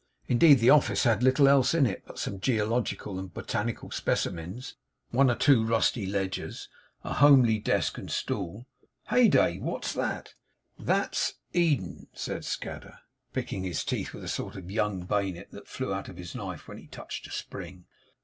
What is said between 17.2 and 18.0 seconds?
a spring.